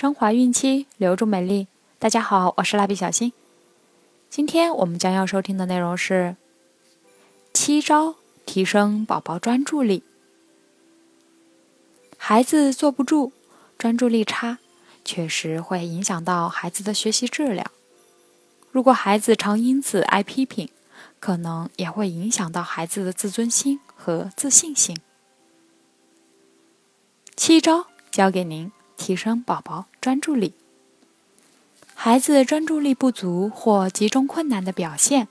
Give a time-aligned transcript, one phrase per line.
[0.00, 1.66] 升华孕期，留住美丽。
[1.98, 3.32] 大家好，我是蜡笔小新。
[4.30, 6.36] 今天我们将要收听的内容是
[7.52, 8.14] 七招
[8.46, 10.04] 提升宝宝专注力。
[12.16, 13.32] 孩子坐不住，
[13.76, 14.58] 专注力差，
[15.04, 17.68] 确实会影响到孩子的学习质量。
[18.70, 20.68] 如果孩子常因此挨批评，
[21.18, 24.96] 可能也会影响到孩子的自尊心和自信心。
[27.34, 28.70] 七招教给您。
[29.08, 30.52] 提升宝宝专注力。
[31.94, 35.28] 孩子专注力不足或集中困难的表现：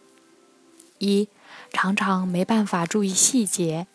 [0.98, 1.30] 一、
[1.72, 3.86] 常常没办法注意细节，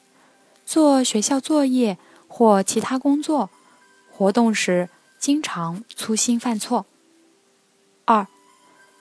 [0.64, 1.98] 做学校作业
[2.28, 3.50] 或其他工作
[4.12, 4.88] 活动时
[5.18, 6.84] 经常粗心犯错；
[8.04, 8.28] 二、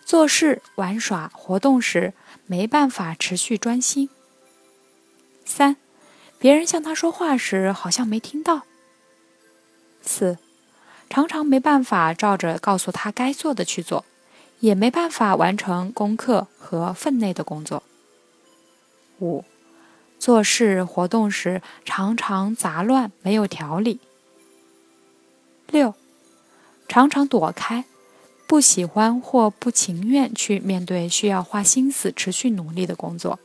[0.03, 2.13] 做事、玩耍、活动时
[2.47, 4.07] 没办法持续专心；
[5.45, 5.75] 三、
[6.39, 8.61] 别人向他说话时好像没听到；
[10.01, 10.39] 四。
[11.11, 14.05] 常常没办法照着告诉他该做的去做，
[14.61, 17.83] 也没办法完成功课和分内的工作。
[19.19, 19.43] 五、
[20.17, 23.99] 做事活动时常常杂乱没有条理。
[25.67, 25.93] 六、
[26.87, 27.83] 常常躲开，
[28.47, 33.37] 不喜欢或不情愿去面对需要花心思、持续努力的工作。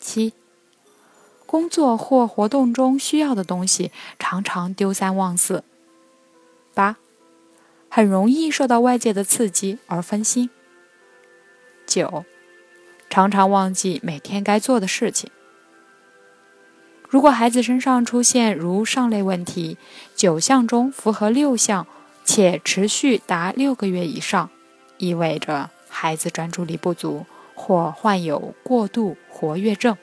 [0.00, 0.32] 七、
[1.46, 5.62] 工作或活动中需要的东西常常丢三忘四。
[6.80, 6.96] 八，
[7.90, 10.48] 很容易受到外界的刺激而分心。
[11.86, 12.24] 九，
[13.10, 15.30] 常常忘记每天该做的事情。
[17.06, 19.76] 如果孩子身上出现如上类问题，
[20.16, 21.86] 九项中符合六项，
[22.24, 24.48] 且持续达六个月以上，
[24.96, 29.98] 意味着孩子专注力不足或患有过度活跃症。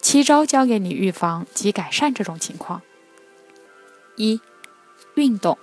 [0.00, 2.80] 七招教给你预防及改善这种情况。
[4.18, 4.40] 一、
[5.14, 5.56] 运动。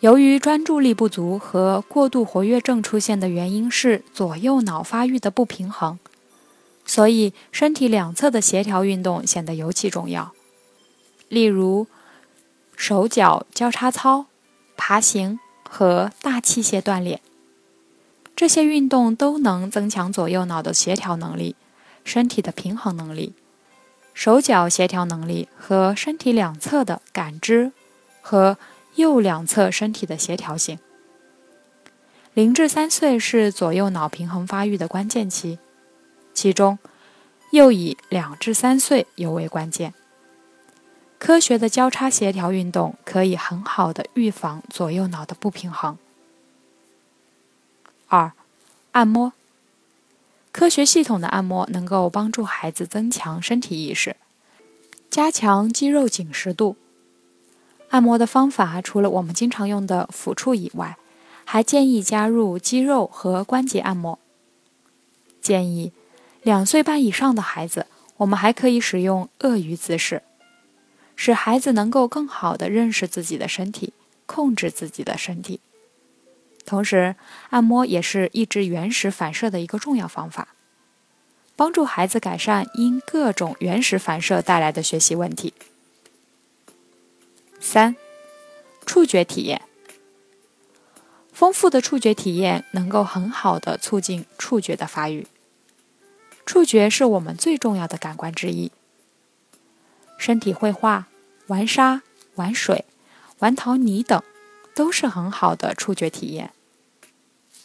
[0.00, 5.98] 由于专注力不足和过度活跃症出现的原因是左右脑发育的不平衡，
[6.84, 10.32] 所以身体两侧的协调运动显得尤其重要。
[11.28, 11.86] 例如，
[12.76, 14.26] 手脚交叉操、
[14.76, 17.20] 爬行和大器械锻炼，
[18.36, 21.56] 这些运动都能增强左右脑的协调能力、
[22.04, 23.32] 身体的平衡能力。
[24.16, 27.72] 手脚协调能力和身体两侧的感知
[28.22, 28.56] 和
[28.94, 30.78] 右两侧身体的协调性。
[32.32, 35.58] 零至三岁是左右脑平衡发育的关键期，
[36.32, 36.78] 其中
[37.50, 39.92] 又以两至三岁尤为关键。
[41.18, 45.98] 科学的交叉协调运动可以很好的预防左右脑的不平衡。
[48.08, 48.32] 二，
[48.92, 49.34] 按摩。
[50.56, 54.16] 科学系统的按摩能够帮助孩子增强身体意识，
[55.10, 56.76] 加强肌肉紧实度。
[57.90, 60.96] 按摩的方法除了我们经常用的抚触以外，
[61.44, 64.18] 还建议加入肌肉和关节按摩。
[65.42, 65.92] 建议
[66.40, 67.84] 两岁半以上的孩子，
[68.16, 70.22] 我们还可以使用鳄鱼姿势，
[71.14, 73.92] 使孩子能够更好地认识自己的身体，
[74.24, 75.60] 控制自己的身体。
[76.66, 77.14] 同时，
[77.50, 80.48] 按摩也是抑制原始反射的一个重要方法，
[81.54, 85.54] 帮助孩子改善因各种原始反射带来的学习问题。
[87.60, 87.96] 三、
[88.84, 89.62] 触觉体验，
[91.32, 95.26] 丰富的触觉体验能够很好的促进触觉的发育。
[96.44, 98.70] 触觉是我们最重要的感官之一。
[100.18, 101.06] 身体绘画、
[101.46, 102.02] 玩沙、
[102.34, 102.84] 玩水、
[103.40, 104.22] 玩陶泥等，
[104.74, 106.52] 都是很好的触觉体验。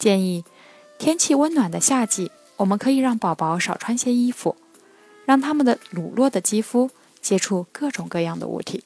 [0.02, 0.44] 建议，
[0.98, 4.56] 天气温暖的夏季，我们可以让宝宝少穿些衣服，
[5.24, 6.90] 让他们的裸露的肌肤
[7.20, 8.82] 接触各种各样的物体。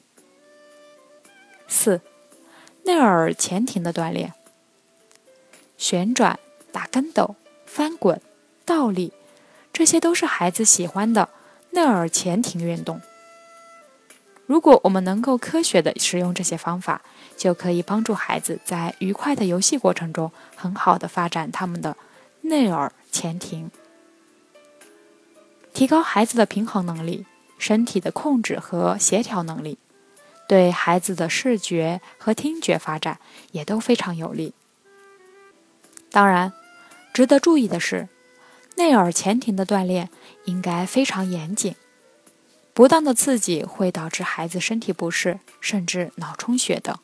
[1.67, 2.01] 四，
[2.83, 4.35] 内耳前庭的锻炼，
[5.75, 6.39] 旋转、
[6.71, 7.35] 打跟斗、
[7.65, 8.21] 翻滚、
[8.63, 9.11] 倒立，
[9.73, 11.29] 这些都是孩子喜欢的
[11.71, 13.01] 内耳前庭运动。
[14.47, 17.01] 如果我们能够科学的使用这些方法，
[17.35, 21.97] 就可以帮助孩子在愉快的游戏过程中，很好的发展他们的
[22.41, 23.69] 内耳前庭，
[25.73, 27.25] 提高孩子的平衡能力、
[27.57, 29.77] 身体的控制和协调能力，
[30.47, 33.19] 对孩子的视觉和听觉发展
[33.51, 34.53] 也都非常有利。
[36.09, 36.53] 当然，
[37.13, 38.07] 值得注意的是，
[38.77, 40.09] 内耳前庭的锻炼
[40.45, 41.75] 应该非常严谨。
[42.77, 46.95] 不当的刺激会导致孩子身体不适，甚至脑充血等。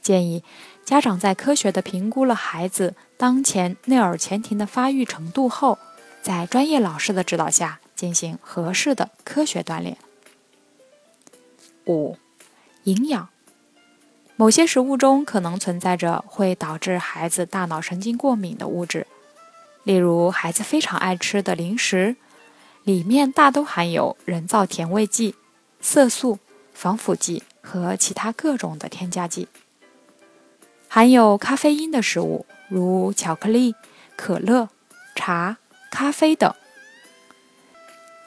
[0.00, 0.44] 建议
[0.84, 5.76] 家长在科学的评估了孩子当前内耳前庭的发育程度后，
[6.22, 9.96] 在专业老师的指导下进行合适的科学锻炼。
[11.86, 12.16] 五、
[12.84, 13.28] 营养。
[14.36, 19.08] 某些食物中可能存在着会导致孩子大脑神经过敏的物质，
[19.82, 22.14] 例如孩子非常爱吃的零食，
[22.82, 25.34] 里面大都含有人造甜味剂、
[25.80, 26.38] 色素、
[26.72, 29.48] 防腐剂和其他各种的添加剂。
[30.88, 33.74] 含有咖啡因的食物，如巧克力、
[34.16, 34.68] 可乐、
[35.14, 35.58] 茶、
[35.90, 36.52] 咖啡等。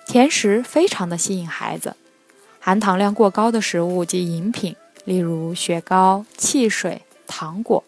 [0.05, 1.95] 甜食非常的吸引孩子，
[2.59, 4.75] 含糖量过高的食物及饮品。
[5.05, 7.83] 例如雪糕、汽水、糖果，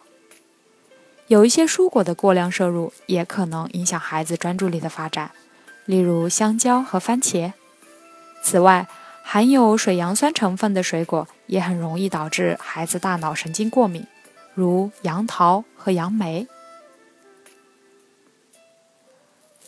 [1.28, 5.30] 有一些蔬果的过量摄入也可能影响孩子专注力的发展，
[5.86, 7.52] 例如香蕉和番茄。
[8.42, 8.86] 此外，
[9.22, 14.06] 含有水杨酸成分的水果也很容易导致孩子大脑神经过敏，
[14.54, 16.46] 如杨桃和杨梅。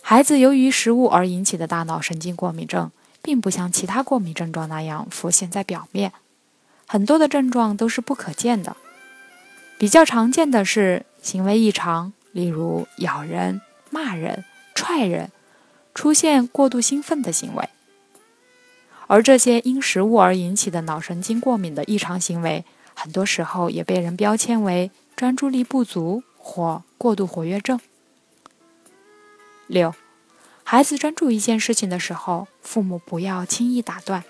[0.01, 6.13] 孩子由于食物而引起的大脑神经过敏症，并不像其他过敏症状那样浮现在表面。
[6.87, 8.77] 很多的症状都是不可见的，
[9.77, 13.61] 比较常见的是行为异常，例如咬人、
[13.91, 14.45] 骂人、
[14.75, 15.31] 踹人，
[15.99, 17.69] 出现过度兴奋的行为。
[19.09, 22.65] 而这些因食物而引起的脑神经过敏的异常行为，
[22.95, 27.81] 很多时候也被人标签为专注力不足或过度活跃症。
[29.67, 29.93] 六，
[30.63, 34.23] 孩子专注一件事情的时候，父母不要轻易打断。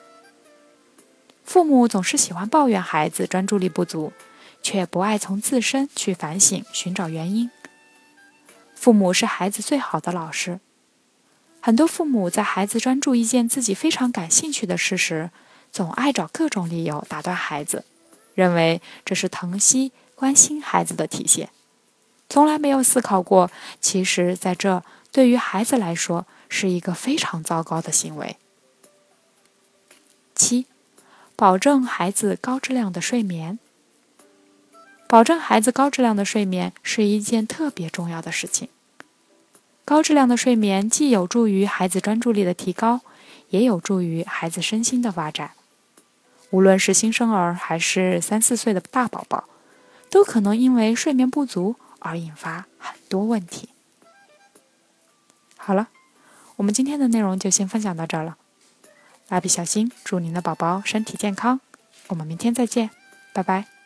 [1.44, 4.14] 父母总是喜欢抱怨孩子专注力不足，
[4.62, 7.50] 却不爱从自身去反省、寻找原因。
[8.74, 10.60] 父母是孩子最好的老师。
[11.60, 15.30] 很多父母在孩子专注一件自己非常感兴趣的事时，
[15.70, 17.84] 总爱找各种理由打断孩子，
[18.34, 21.50] 认为这是疼惜、关心孩子的体现，
[22.28, 23.50] 从来没有思考过，
[23.80, 24.82] 其实在这
[25.12, 28.36] 对于孩子来说是一个非常糟糕的行为。
[30.34, 30.66] 七。
[31.36, 33.60] 保证孩子高质量的睡眠。
[35.06, 38.68] 保证孩子高质量的睡眠是一件特别重要的事情。
[39.88, 43.00] 高质量的睡眠既有助于孩子专注力的提高，
[43.48, 45.52] 也有助于孩子身心的发展。
[46.50, 49.44] 无论是新生儿还是三四岁的大宝宝，
[50.10, 53.70] 都可能因为睡眠不足而引发很多问题。
[55.56, 55.88] 好了，
[56.56, 58.36] 我们今天的内容就先分享到这儿了。
[59.28, 61.60] 蜡笔小新，祝您的宝宝身体健康。
[62.08, 62.90] 我们明天再见，
[63.32, 63.77] 拜拜。